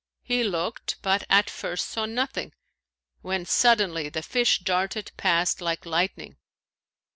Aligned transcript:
He 0.23 0.43
looked 0.43 0.97
but 1.03 1.25
at 1.29 1.47
first 1.47 1.87
saw 1.87 2.07
nothing, 2.07 2.53
when, 3.21 3.45
suddenly, 3.45 4.09
the 4.09 4.23
fish 4.23 4.57
darted 4.61 5.11
past 5.15 5.61
like 5.61 5.85
lightning. 5.85 6.37